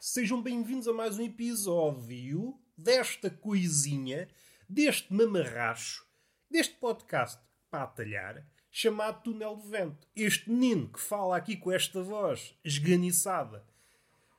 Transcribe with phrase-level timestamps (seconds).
[0.00, 4.28] sejam bem-vindos a mais um episódio desta coisinha,
[4.68, 6.06] deste mamarracho,
[6.50, 7.38] deste podcast
[7.70, 10.08] para atalhar, chamado Túnel de Vento.
[10.16, 13.62] Este menino que fala aqui com esta voz esganiçada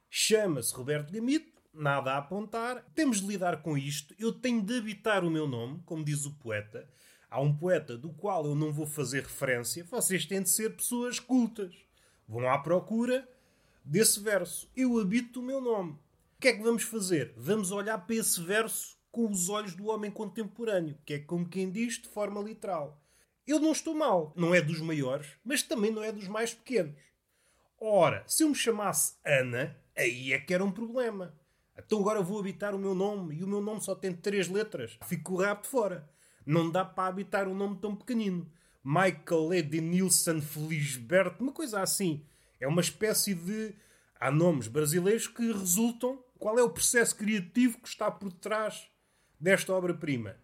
[0.10, 2.84] chama-se Roberto Gamito, nada a apontar.
[2.96, 4.16] Temos de lidar com isto.
[4.18, 6.90] Eu tenho de habitar o meu nome, como diz o poeta.
[7.30, 9.84] Há um poeta do qual eu não vou fazer referência.
[9.84, 11.76] Vocês têm de ser pessoas cultas.
[12.28, 13.28] Vão à procura
[13.88, 14.70] desse verso.
[14.76, 15.94] Eu habito o meu nome.
[15.94, 17.34] O que é que vamos fazer?
[17.36, 21.72] Vamos olhar para esse verso com os olhos do homem contemporâneo, que é como quem
[21.72, 23.02] diz de forma literal.
[23.48, 27.00] Eu não estou mal, não é dos maiores, mas também não é dos mais pequenos.
[27.80, 31.34] Ora, se eu me chamasse Ana, aí é que era um problema.
[31.78, 34.98] Então agora vou habitar o meu nome e o meu nome só tem três letras.
[35.06, 36.10] Fico o rabo de fora.
[36.46, 38.52] Não dá para habitar um nome tão pequenino.
[38.84, 42.26] Michael Edenilson Felisberto, uma coisa assim.
[42.60, 43.76] É uma espécie de.
[44.20, 46.24] Há nomes brasileiros que resultam.
[46.40, 48.88] Qual é o processo criativo que está por trás
[49.40, 50.38] desta obra-prima?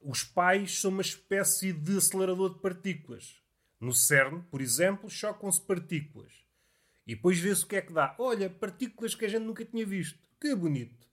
[0.00, 3.40] Os pais são uma espécie de acelerador de partículas.
[3.80, 6.32] No CERN, por exemplo, chocam-se partículas.
[7.06, 8.14] E depois vê-se o que é que dá.
[8.18, 10.18] Olha, partículas que a gente nunca tinha visto.
[10.40, 11.06] Que bonito.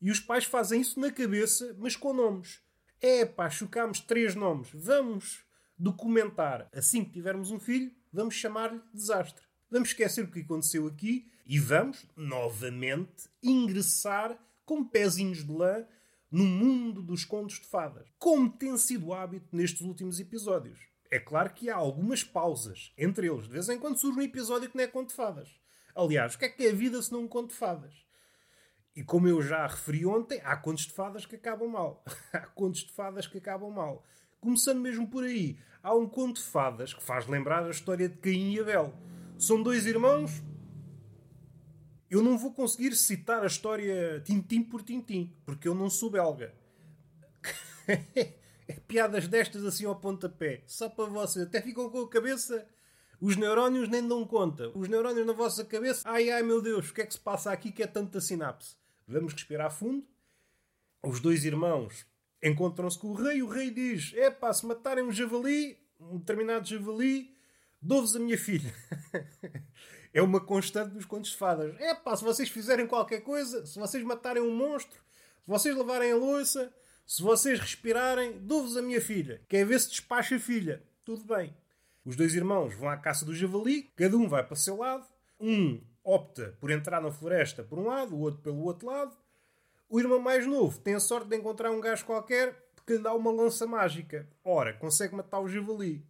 [0.00, 2.60] E os pais fazem isso na cabeça, mas com nomes.
[3.00, 4.68] É pá, chocámos três nomes.
[4.72, 5.44] Vamos
[5.78, 6.68] documentar.
[6.72, 9.45] Assim que tivermos um filho, vamos chamar-lhe desastre.
[9.68, 15.84] Vamos esquecer o que aconteceu aqui e vamos, novamente, ingressar com pezinhos de lã
[16.30, 18.08] no mundo dos contos de fadas.
[18.16, 20.78] Como tem sido o hábito nestes últimos episódios.
[21.10, 23.44] É claro que há algumas pausas entre eles.
[23.46, 25.48] De vez em quando surge um episódio que não é conto de fadas.
[25.96, 27.94] Aliás, o que é que é a vida se não um conto de fadas?
[28.94, 32.04] E como eu já referi ontem, há contos de fadas que acabam mal.
[32.32, 34.04] há contos de fadas que acabam mal.
[34.40, 38.16] Começando mesmo por aí, há um conto de fadas que faz lembrar a história de
[38.18, 38.94] Caim e Abel
[39.38, 40.42] são dois irmãos.
[42.10, 46.54] Eu não vou conseguir citar a história tintim por tintim, porque eu não sou belga.
[47.86, 50.62] é piadas destas assim ao pontapé.
[50.66, 51.46] Só para vocês.
[51.46, 52.66] Até ficam com a cabeça.
[53.20, 54.70] Os neurónios nem dão conta.
[54.74, 56.02] Os neurónios na vossa cabeça.
[56.04, 58.76] Ai ai meu Deus, o que é que se passa aqui que é tanta sinapse?
[59.06, 60.06] Vamos respirar fundo.
[61.02, 62.06] Os dois irmãos
[62.42, 63.42] encontram-se com o rei.
[63.42, 67.35] O rei diz: É pá, se matarem um javali, um determinado javali,
[67.80, 68.74] Dou-vos a minha filha.
[70.12, 71.78] é uma constante dos contos de fadas.
[71.78, 74.98] É pá, se vocês fizerem qualquer coisa, se vocês matarem um monstro,
[75.44, 76.72] se vocês lavarem a louça,
[77.06, 79.40] se vocês respirarem, dou-vos a minha filha.
[79.48, 80.82] Quer ver se despacha a filha.
[81.04, 81.56] Tudo bem.
[82.04, 85.06] Os dois irmãos vão à caça do javali, cada um vai para o seu lado.
[85.38, 89.16] Um opta por entrar na floresta por um lado, o outro pelo outro lado.
[89.88, 93.12] O irmão mais novo tem a sorte de encontrar um gajo qualquer que lhe dá
[93.12, 94.28] uma lança mágica.
[94.44, 96.04] Ora, consegue matar o javali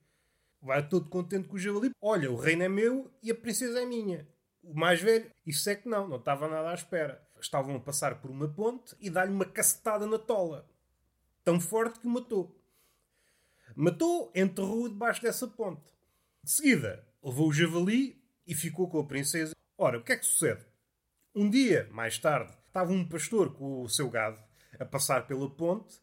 [0.66, 1.92] vai todo contente com o javali.
[2.00, 4.26] Olha, o reino é meu e a princesa é minha.
[4.62, 7.22] O mais velho, isso é que não, não estava nada à espera.
[7.40, 10.68] Estavam a passar por uma ponte e dá-lhe uma cacetada na tola.
[11.44, 12.60] Tão forte que o matou.
[13.76, 15.94] Matou, enterrou-o debaixo dessa ponte.
[16.42, 19.54] De seguida, levou o javali e ficou com a princesa.
[19.78, 20.64] Ora, o que é que sucede?
[21.32, 24.42] Um dia, mais tarde, estava um pastor com o seu gado
[24.80, 26.00] a passar pela ponte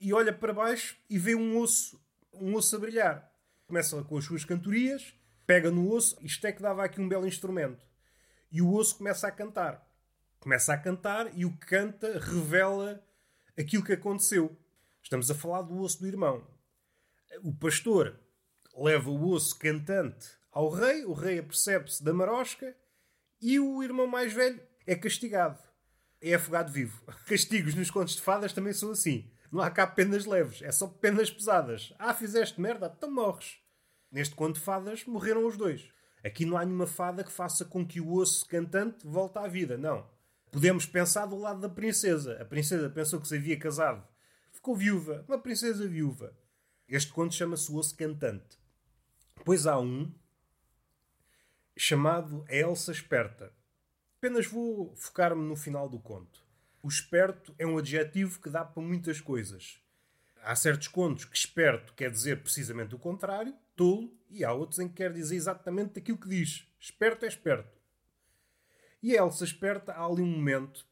[0.00, 2.00] e olha para baixo e vê um osso,
[2.32, 3.29] um osso a brilhar
[3.70, 5.14] começa com as suas cantorias,
[5.46, 7.86] pega no osso, isto é que dava aqui um belo instrumento.
[8.50, 9.88] E o osso começa a cantar.
[10.40, 13.00] Começa a cantar e o que canta revela
[13.56, 14.56] aquilo que aconteceu.
[15.00, 16.44] Estamos a falar do osso do irmão.
[17.44, 18.18] O pastor
[18.76, 22.76] leva o osso cantante ao rei, o rei apercebe-se da marosca
[23.40, 25.62] e o irmão mais velho é castigado.
[26.20, 27.00] É afogado vivo.
[27.24, 29.30] Castigos nos contos de fadas também são assim.
[29.52, 31.94] Não há cá penas leves, é só penas pesadas.
[32.00, 33.59] Ah, fizeste merda, então morres.
[34.10, 35.88] Neste conto de fadas morreram os dois.
[36.24, 39.78] Aqui não há nenhuma fada que faça com que o osso cantante volte à vida,
[39.78, 40.06] não.
[40.50, 42.40] Podemos pensar do lado da princesa.
[42.40, 44.06] A princesa pensou que se havia casado.
[44.52, 45.24] Ficou viúva.
[45.28, 46.36] Uma princesa viúva.
[46.88, 48.58] Este conto chama-se O Osso Cantante.
[49.44, 50.12] Pois há um
[51.76, 53.52] chamado A Elsa Esperta.
[54.18, 56.44] Apenas vou focar-me no final do conto.
[56.82, 59.80] O esperto é um adjetivo que dá para muitas coisas.
[60.42, 64.86] Há certos contos que esperto quer dizer precisamente o contrário, tolo, e há outros em
[64.86, 66.68] que quer dizer exatamente aquilo que diz.
[66.78, 67.80] Esperto é esperto.
[69.02, 70.86] E a Elsa esperta, há ali um momento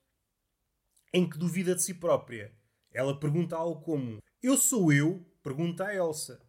[1.12, 2.50] em que duvida de si própria.
[2.90, 5.22] Ela pergunta algo como: Eu sou eu?
[5.42, 6.40] Pergunta a Elsa.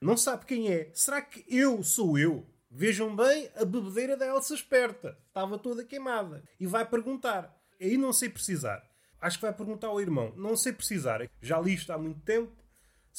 [0.00, 0.90] Não sabe quem é.
[0.92, 2.44] Será que eu sou eu?
[2.68, 5.16] Vejam bem a bebedeira da Elsa esperta.
[5.28, 6.42] Estava toda queimada.
[6.58, 7.56] E vai perguntar.
[7.80, 8.82] Aí não sei precisar.
[9.20, 10.32] Acho que vai perguntar ao irmão.
[10.36, 11.28] Não sei precisar.
[11.40, 12.52] Já li isto há muito tempo.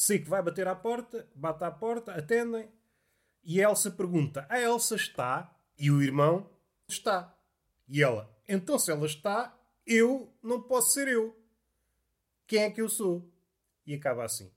[0.08, 1.28] Que vai bater à porta.
[1.36, 2.14] Bate à porta.
[2.14, 2.70] Atendem.
[3.44, 4.46] E a Elsa pergunta.
[4.50, 5.56] A Elsa está?
[5.78, 6.50] E o irmão
[6.88, 7.36] está.
[7.88, 8.30] E ela.
[8.48, 11.38] Então, se ela está, eu não posso ser eu.
[12.48, 13.32] Quem é que eu sou?
[13.86, 14.52] E acaba assim.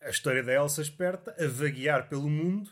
[0.00, 2.70] A história da Elsa esperta a vaguear pelo mundo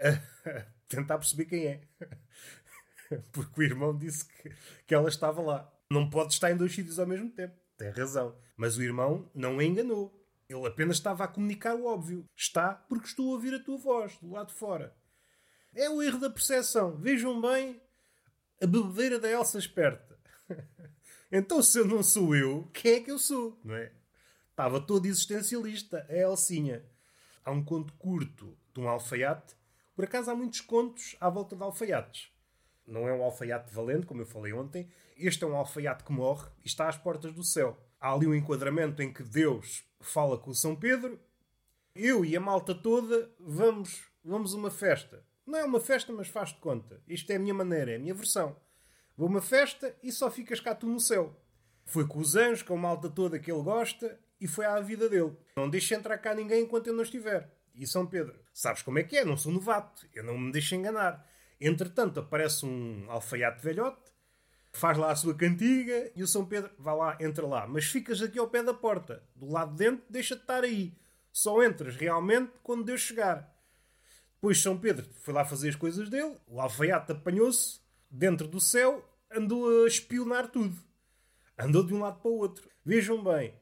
[0.00, 1.80] a tentar perceber quem é.
[3.32, 4.50] Porque o irmão disse que,
[4.86, 5.72] que ela estava lá.
[5.90, 7.54] Não pode estar em dois sítios ao mesmo tempo.
[7.76, 8.36] Tem razão.
[8.56, 10.23] Mas o irmão não a enganou.
[10.48, 12.24] Ele apenas estava a comunicar o óbvio.
[12.36, 14.94] Está porque estou a ouvir a tua voz, do lado de fora.
[15.74, 16.96] É o erro da percepção.
[16.96, 17.80] Vejam bem
[18.62, 20.18] a bebedeira da Elsa esperta.
[21.32, 23.58] então, se eu não sou eu, quem é que eu sou?
[23.64, 23.92] Não é?
[24.50, 26.84] Estava todo existencialista, a Elsinha.
[27.44, 29.56] Há um conto curto de um alfaiate.
[29.96, 32.30] Por acaso há muitos contos à volta de alfaiates.
[32.86, 34.88] Não é um alfaiate valente, como eu falei ontem.
[35.16, 37.78] Este é um alfaiate que morre e está às portas do céu.
[38.00, 41.20] Há ali um enquadramento em que Deus fala com o São Pedro.
[41.94, 45.24] Eu e a malta toda vamos, vamos uma festa.
[45.46, 47.02] Não é uma festa, mas faz de conta.
[47.06, 48.56] Isto é a minha maneira, é a minha versão.
[49.16, 51.38] Vou uma festa e só ficas cá tu no céu.
[51.84, 55.08] Foi com os anjos, com a malta toda que ele gosta, e foi à vida
[55.08, 55.36] dele.
[55.56, 57.50] Não deixe entrar cá ninguém enquanto eu não estiver.
[57.74, 59.24] E São Pedro, sabes como é que é?
[59.24, 61.28] Não sou novato, eu não me deixo enganar.
[61.60, 64.12] Entretanto, aparece um alfaiate velhote,
[64.74, 67.66] faz lá a sua cantiga e o São Pedro vai lá, entra lá.
[67.66, 70.92] Mas ficas aqui ao pé da porta, do lado de dentro, deixa-te estar aí.
[71.32, 73.54] Só entras realmente quando Deus chegar.
[74.34, 77.80] Depois São Pedro foi lá fazer as coisas dele, o alfaiate apanhou-se
[78.10, 80.76] dentro do céu, andou a espionar tudo.
[81.56, 82.68] Andou de um lado para o outro.
[82.84, 83.54] Vejam bem,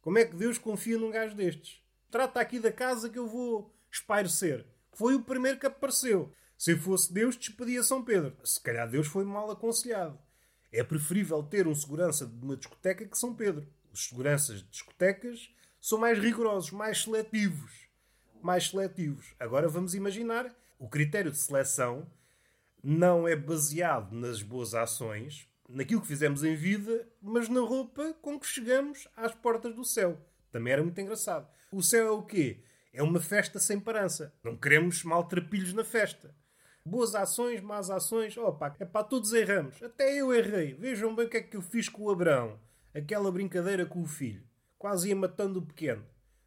[0.00, 1.82] como é que Deus confia num gajo destes?
[2.10, 4.66] Trata aqui da casa que eu vou espairecer.
[4.92, 6.32] Foi o primeiro que apareceu.
[6.56, 8.36] Se fosse Deus, despedia São Pedro.
[8.44, 10.18] Se calhar Deus foi mal aconselhado.
[10.72, 13.66] É preferível ter um segurança de uma discoteca que São Pedro.
[13.92, 15.50] Os seguranças de discotecas
[15.80, 17.88] são mais rigorosos, mais seletivos
[18.42, 19.34] mais seletivos.
[19.38, 22.06] Agora vamos imaginar o critério de seleção
[22.82, 28.38] não é baseado nas boas ações, naquilo que fizemos em vida, mas na roupa com
[28.38, 30.18] que chegamos às portas do céu.
[30.52, 31.48] Também era muito engraçado.
[31.72, 32.62] O céu é o quê?
[32.92, 34.32] É uma festa sem parança.
[34.42, 36.34] Não queremos maltrapilhos na festa.
[36.88, 39.82] Boas ações, más ações, opa, é para todos erramos.
[39.82, 40.72] Até eu errei.
[40.72, 42.58] Vejam bem o que é que eu fiz com o Abraão.
[42.94, 44.42] Aquela brincadeira com o filho.
[44.78, 46.02] Quase ia matando o pequeno.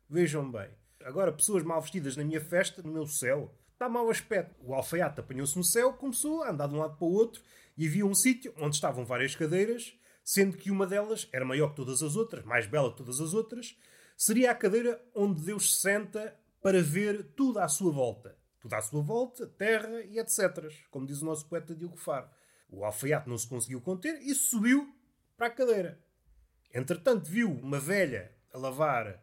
[0.09, 0.69] Vejam bem.
[1.03, 4.55] Agora, pessoas mal vestidas na minha festa, no meu céu, está mau aspecto.
[4.65, 7.44] O alfaiate apanhou-se no céu, começou a andar de um lado para o outro
[7.77, 11.75] e havia um sítio onde estavam várias cadeiras, sendo que uma delas era maior que
[11.75, 13.77] todas as outras, mais bela que todas as outras,
[14.17, 18.40] seria a cadeira onde Deus se senta para ver tudo à sua volta.
[18.61, 20.71] Tudo à sua volta, terra e etc.
[20.89, 22.29] Como diz o nosso poeta Diogo Faro.
[22.69, 24.95] O alfaiate não se conseguiu conter e subiu
[25.35, 25.99] para a cadeira.
[26.73, 29.21] Entretanto, viu uma velha a lavar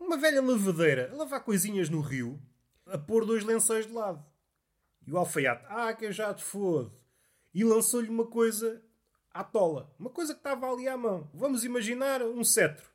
[0.00, 2.40] uma velha lavadeira a lavar coisinhas no rio,
[2.86, 4.24] a pôr dois lençóis de lado.
[5.06, 6.92] E o alfaiate, ah, que eu já te fodo.
[7.52, 8.82] E lançou-lhe uma coisa
[9.32, 9.94] à tola.
[9.98, 11.30] Uma coisa que estava ali à mão.
[11.34, 12.88] Vamos imaginar um cetro.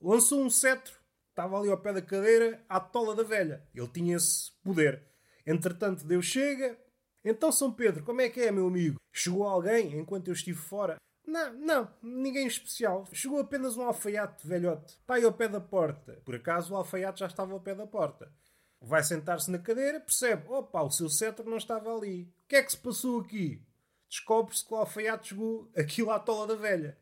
[0.00, 0.94] Lançou um cetro,
[1.36, 3.62] estava ali ao pé da cadeira, à tola da velha.
[3.74, 5.02] Ele tinha esse poder.
[5.46, 6.78] Entretanto, Deus chega.
[7.22, 8.98] Então, São Pedro, como é que é, meu amigo?
[9.12, 10.96] Chegou alguém enquanto eu estive fora?
[11.26, 13.06] Não, não, ninguém especial.
[13.12, 14.94] Chegou apenas um alfaiate velhote.
[14.94, 16.22] Está aí ao pé da porta.
[16.24, 18.32] Por acaso o alfaiate já estava ao pé da porta.
[18.80, 22.32] Vai sentar-se na cadeira, percebe: opa, o seu cetro não estava ali.
[22.44, 23.60] O que é que se passou aqui?
[24.08, 26.96] Descobre-se que o alfaiate chegou aquilo à tola da velha.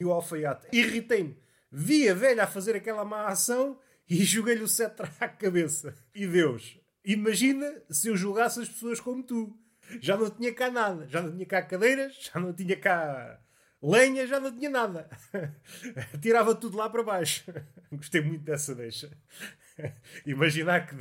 [0.00, 1.38] E o alfaiate, irritei-me.
[1.70, 3.78] Vi a velha a fazer aquela má ação
[4.10, 5.94] e joguei-lhe o cetro à cabeça.
[6.14, 9.56] E Deus, imagina se eu julgasse as pessoas como tu.
[10.00, 11.06] Já não tinha cá nada.
[11.08, 13.40] Já não tinha cá cadeiras, já não tinha cá
[13.82, 15.08] Lenha já não tinha nada.
[16.20, 17.44] Tirava tudo lá para baixo.
[17.92, 19.10] Gostei muito dessa deixa.
[20.24, 20.96] Imaginar que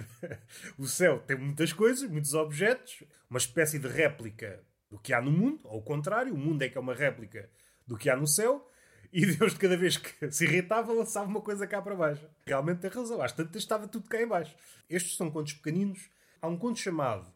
[0.77, 5.31] o céu tem muitas coisas, muitos objetos, uma espécie de réplica do que há no
[5.31, 7.49] mundo, ou o contrário, o mundo é que é uma réplica
[7.87, 8.69] do que há no céu,
[9.11, 12.27] e Deus, de cada vez que se irritava, lançava uma coisa cá para baixo.
[12.45, 14.55] Realmente tem razão, às tantas estava tudo cá em baixo.
[14.89, 16.09] Estes são contos pequeninos.
[16.41, 17.33] Há um conto chamado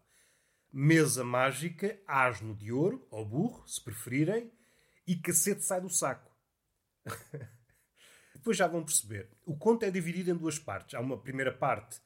[0.71, 4.51] Mesa Mágica, Asno de Ouro, ou Burro, se preferirem,
[5.07, 6.31] e cacete sai do saco.
[8.35, 9.29] Depois já vão perceber.
[9.45, 10.93] O conto é dividido em duas partes.
[10.95, 11.99] Há uma primeira parte,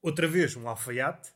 [0.00, 1.32] outra vez um alfaiate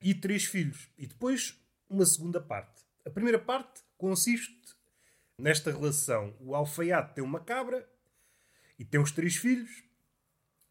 [0.00, 0.88] e três filhos.
[0.96, 2.82] E depois uma segunda parte.
[3.04, 4.74] A primeira parte consiste
[5.38, 6.36] nesta relação.
[6.40, 7.88] O alfaiate tem uma cabra
[8.78, 9.84] e tem os três filhos.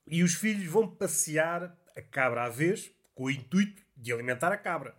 [0.08, 4.58] E os filhos vão passear a cabra à vez com o intuito de alimentar a
[4.58, 4.96] cabra.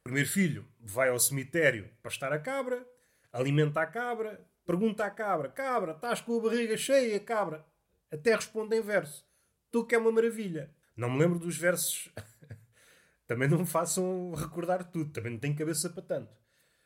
[0.00, 2.86] O primeiro filho vai ao cemitério para estar a cabra
[3.34, 7.66] alimenta a cabra, pergunta à cabra: Cabra, estás com a barriga cheia, cabra?
[8.10, 9.26] Até responde em verso:
[9.70, 10.70] Tu que é uma maravilha.
[10.96, 12.08] Não me lembro dos versos.
[13.26, 16.32] também não me façam recordar tudo, também não tenho cabeça para tanto.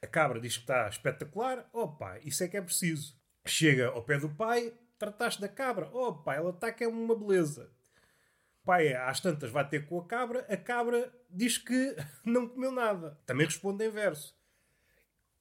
[0.02, 1.68] A cabra diz que está espetacular.
[1.98, 3.16] Pai, isso é que é preciso.
[3.46, 5.90] Chega ao pé do pai, trataste da cabra.
[6.24, 7.70] Pai, ela está que é uma beleza.
[8.62, 10.46] O pai, às tantas, vai ter com a cabra.
[10.48, 13.18] A cabra diz que não comeu nada.
[13.26, 14.36] Também responde em verso.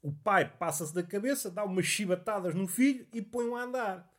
[0.02, 4.10] O pai passa-se da cabeça, dá umas chibatadas no filho e põe-o a andar.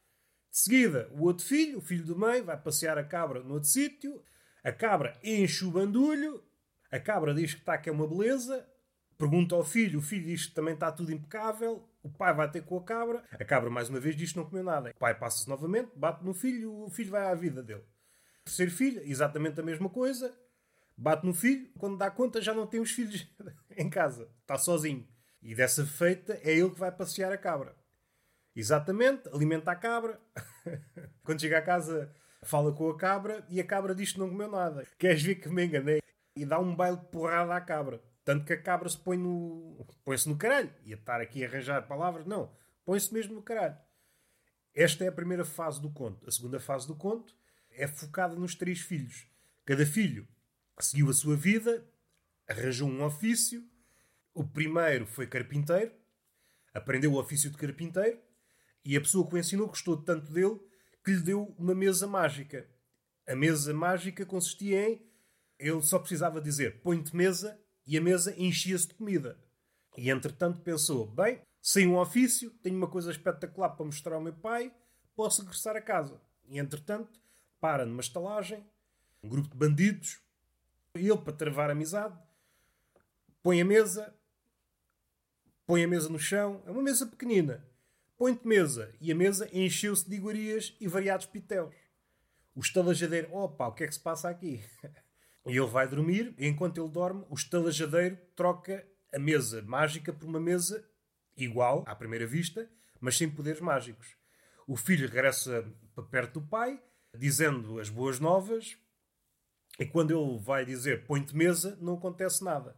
[0.51, 3.69] De seguida, o outro filho, o filho do meio, vai passear a cabra no outro
[3.69, 4.23] sítio.
[4.63, 6.43] A cabra enche o bandulho.
[6.91, 8.69] A cabra diz que está que é uma beleza.
[9.19, 11.89] Pergunta ao filho, o filho diz que também está tudo impecável.
[12.05, 13.25] O pai vai ter com a cabra.
[13.33, 14.91] A cabra, mais uma vez, diz que não comeu nada.
[14.91, 17.85] O pai passa-se novamente, bate no filho o filho vai à vida dele.
[18.45, 20.33] Terceiro filho, exatamente a mesma coisa.
[20.97, 21.69] Bate no filho.
[21.77, 23.27] Quando dá conta, já não tem os filhos
[23.77, 24.31] em casa.
[24.41, 25.07] Está sozinho.
[25.43, 27.75] E dessa feita, é ele que vai passear a cabra.
[28.55, 30.21] Exatamente, alimenta a cabra.
[31.25, 34.51] Quando chega a casa, fala com a cabra e a cabra diz que não comeu
[34.51, 34.87] nada.
[34.97, 36.01] Queres ver que me enganei?
[36.37, 38.01] E dá um baile porrada à cabra.
[38.29, 39.87] Tanto que a cabra se põe no.
[40.05, 40.71] põe-se no caralho.
[40.85, 42.27] Ia estar aqui a arranjar palavras.
[42.27, 42.55] Não,
[42.85, 43.79] põe-se mesmo no caralho.
[44.75, 46.29] Esta é a primeira fase do conto.
[46.29, 47.35] A segunda fase do conto
[47.71, 49.27] é focada nos três filhos.
[49.65, 50.29] Cada filho
[50.79, 51.83] seguiu a sua vida,
[52.47, 53.67] arranjou um ofício.
[54.35, 55.95] O primeiro foi carpinteiro,
[56.75, 58.21] aprendeu o ofício de carpinteiro
[58.85, 60.61] e a pessoa que o ensinou gostou tanto dele
[61.03, 62.69] que lhe deu uma mesa mágica.
[63.27, 65.11] A mesa mágica consistia em.
[65.59, 67.59] Ele só precisava dizer: põe-te mesa
[67.89, 69.37] e a mesa enchia-se de comida.
[69.97, 74.33] E entretanto pensou: bem, sem um ofício, tenho uma coisa espetacular para mostrar ao meu
[74.33, 74.73] pai,
[75.17, 76.21] posso regressar a casa.
[76.47, 77.21] E entretanto,
[77.61, 78.65] para numa estalagem,
[79.25, 80.21] um grupo de bandidos,
[80.95, 82.17] ele, para travar amizade,
[83.43, 84.15] põe a mesa,
[85.67, 87.67] põe a mesa no chão, é uma mesa pequenina
[88.19, 88.93] põe-te mesa.
[89.01, 91.75] E a mesa encheu-se de iguarias e variados pitéus.
[92.55, 94.63] O estalajadeiro, opa, o que é que se passa aqui?
[95.47, 100.27] E ele vai dormir, e enquanto ele dorme, o estalajadeiro troca a mesa mágica por
[100.27, 100.85] uma mesa
[101.37, 104.17] igual, à primeira vista, mas sem poderes mágicos.
[104.67, 105.65] O filho regressa
[105.95, 106.83] para perto do pai,
[107.17, 108.77] dizendo as boas novas,
[109.79, 112.77] e quando ele vai dizer põe-te mesa, não acontece nada.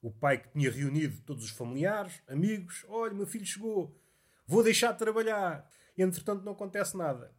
[0.00, 3.96] O pai que tinha reunido todos os familiares, amigos, olha, meu filho chegou,
[4.48, 5.70] Vou deixar de trabalhar.
[5.96, 7.30] Entretanto, não acontece nada.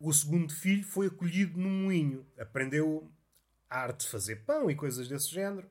[0.00, 2.26] O segundo filho foi acolhido no moinho.
[2.36, 3.08] Aprendeu
[3.68, 5.70] a arte de fazer pão e coisas desse género.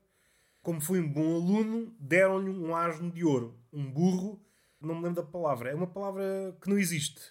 [0.61, 3.59] Como foi um bom aluno, deram-lhe um asno de ouro.
[3.71, 4.43] Um burro,
[4.81, 5.69] não me lembro da palavra.
[5.69, 7.21] É uma palavra que não existe.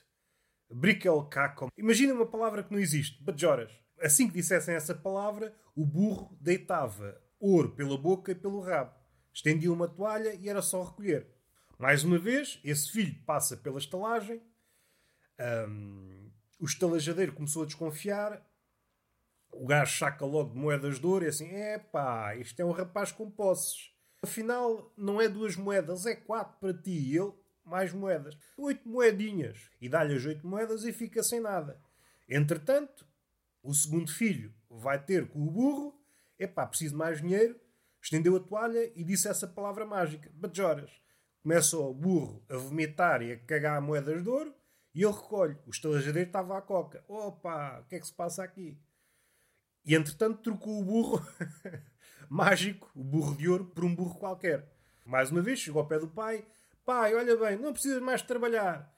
[0.71, 1.71] Briquelcaco.
[1.77, 3.23] Imagina uma palavra que não existe.
[3.23, 3.73] Bajoras.
[4.01, 8.95] Assim que dissessem essa palavra, o burro deitava ouro pela boca e pelo rabo.
[9.33, 11.27] Estendia uma toalha e era só recolher.
[11.79, 14.41] Mais uma vez, esse filho passa pela estalagem.
[15.69, 16.31] Um,
[16.61, 18.41] o estalajadeiro começou a desconfiar.
[19.57, 22.71] O gajo saca logo de moedas de ouro e assim: é pá, isto é um
[22.71, 23.93] rapaz com posses.
[24.23, 26.91] Afinal, não é duas moedas, é quatro para ti.
[26.91, 27.33] E ele,
[27.65, 28.37] mais moedas.
[28.57, 29.71] Oito moedinhas.
[29.81, 31.81] E dá-lhe as oito moedas e fica sem nada.
[32.29, 33.07] Entretanto,
[33.63, 35.99] o segundo filho vai ter com o burro:
[36.39, 37.59] é pá, preciso de mais dinheiro.
[38.03, 40.91] Estendeu a toalha e disse essa palavra mágica: Bajoras
[41.43, 44.55] começa o burro a vomitar e a cagar moedas de ouro
[44.95, 45.57] e ele recolhe.
[45.67, 47.05] O estalajadeiro estava à coca.
[47.07, 48.79] Opa, o que é que se passa aqui?
[49.85, 51.27] E entretanto trocou o burro
[52.29, 54.67] mágico, o burro de ouro, por um burro qualquer.
[55.05, 56.45] Mais uma vez chegou ao pé do pai.
[56.85, 58.91] Pai, olha bem, não precisas mais trabalhar.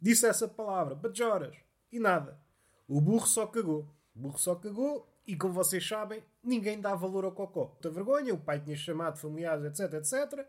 [0.00, 1.56] Disse essa palavra, bajoras.
[1.90, 2.38] E nada.
[2.86, 3.90] O burro só cagou.
[4.14, 7.68] O burro só cagou e, como vocês sabem, ninguém dá valor ao cocó.
[7.68, 10.46] Muita vergonha, o pai tinha chamado familiares, etc, etc.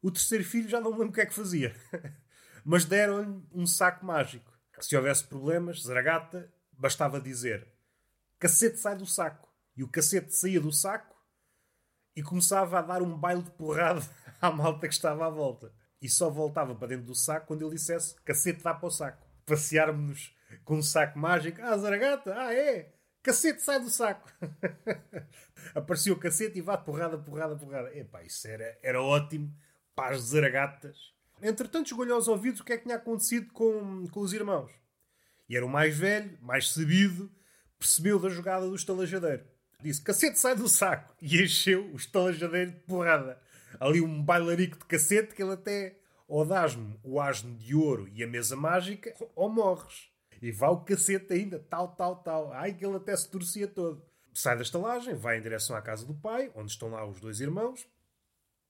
[0.00, 1.74] O terceiro filho já não lembro o que é que fazia.
[2.64, 4.50] Mas deram-lhe um saco mágico.
[4.80, 7.73] Se houvesse problemas, zaragata, bastava dizer
[8.38, 9.48] cacete sai do saco.
[9.76, 11.14] E o cacete saía do saco
[12.14, 14.02] e começava a dar um baile de porrada
[14.40, 15.72] à malta que estava à volta.
[16.00, 19.26] E só voltava para dentro do saco quando ele dissesse cacete dá para o saco.
[19.46, 21.60] Passearmos com um saco mágico.
[21.62, 22.92] Ah, zaragata, ah é?
[23.22, 24.30] Cacete sai do saco.
[25.74, 27.96] Apareceu o cacete e vá porrada, porrada, porrada.
[27.96, 29.50] Epá, isso era, era ótimo
[29.94, 31.14] para as zaragatas.
[31.42, 34.70] Entretanto, chegou-lhe aos ouvidos o que é que tinha acontecido com, com os irmãos.
[35.48, 37.30] E era o mais velho, mais sabido,
[37.84, 39.44] percebeu da jogada do estalajadeiro.
[39.82, 41.14] Disse: cacete, sai do saco!
[41.20, 43.38] E encheu o estalajadeiro de porrada.
[43.78, 48.24] Ali um bailarico de cacete que ele até ou dás-me o asno de ouro e
[48.24, 50.10] a mesa mágica, ou morres.
[50.40, 52.52] E vá o cacete ainda, tal, tal, tal.
[52.52, 54.02] Ai, que ele até se torcia todo.
[54.32, 57.40] Sai da estalagem, vai em direção à casa do pai, onde estão lá os dois
[57.40, 57.86] irmãos,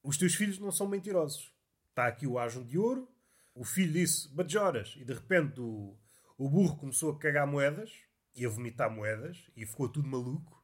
[0.02, 1.52] os teus filhos não são mentirosos.
[1.90, 3.08] Está aqui o asno de ouro.
[3.54, 5.96] O filho disse bajoras e de repente o,
[6.36, 8.03] o burro começou a cagar moedas
[8.34, 10.62] e a vomitar moedas e ficou tudo maluco.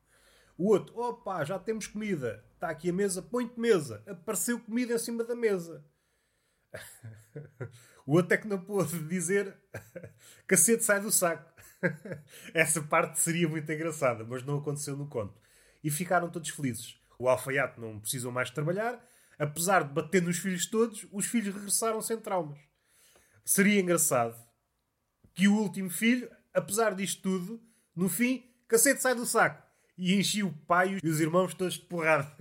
[0.57, 2.45] O outro, opa, já temos comida.
[2.55, 4.03] está aqui a mesa, põe-te mesa.
[4.07, 5.85] Apareceu comida em cima da mesa.
[8.07, 9.57] o outro é que não pôde dizer
[10.47, 11.51] cacete sai do saco.
[12.53, 15.41] Essa parte seria muito engraçada, mas não aconteceu no conto.
[15.83, 17.01] E ficaram todos felizes.
[17.19, 19.03] O alfaiate não precisou mais trabalhar.
[19.39, 22.59] Apesar de bater nos filhos todos, os filhos regressaram sem traumas.
[23.43, 24.37] Seria engraçado
[25.33, 27.63] que o último filho, apesar disto tudo,
[27.95, 29.63] no fim, cacete sai do saco.
[29.97, 32.35] E enchia o pai e os irmãos todos de porrada.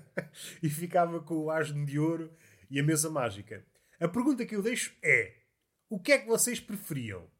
[0.62, 2.32] e ficava com o asno de ouro
[2.70, 3.64] e a mesa mágica.
[4.00, 5.34] A pergunta que eu deixo é:
[5.90, 7.30] o que é que vocês preferiam?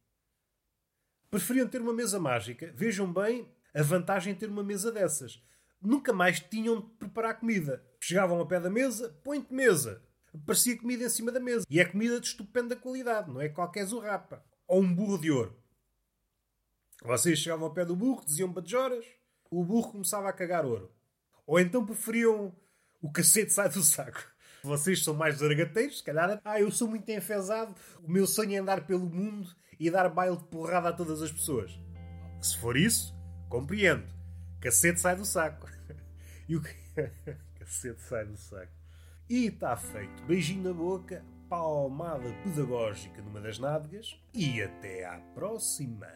[1.30, 2.70] Preferiam ter uma mesa mágica?
[2.76, 5.42] Vejam bem a vantagem de ter uma mesa dessas.
[5.80, 7.82] Nunca mais tinham de preparar comida.
[7.98, 10.02] Chegavam ao pé da mesa, põe-te mesa.
[10.34, 11.64] Aparecia comida em cima da mesa.
[11.68, 14.44] E é comida de estupenda qualidade, não é qualquer zurrapa.
[14.68, 15.61] Ou um burro de ouro.
[17.04, 19.04] Vocês chegavam ao pé do burro, diziam batejoras,
[19.50, 20.90] o burro começava a cagar ouro.
[21.46, 22.54] Ou então preferiam
[23.00, 24.22] o cacete sai do saco.
[24.62, 26.40] Vocês são mais zargateiros, se calhar.
[26.44, 30.36] Ah, eu sou muito enfesado, o meu sonho é andar pelo mundo e dar baile
[30.36, 31.76] de porrada a todas as pessoas.
[32.40, 33.12] Se for isso,
[33.48, 34.06] compreendo.
[34.60, 35.68] Cacete sai do saco.
[36.48, 36.62] E o
[37.58, 38.72] cacete sai do saco.
[39.28, 40.22] E está feito.
[40.24, 46.08] Beijinho na boca, palmada pedagógica numa das nádegas e até à próxima.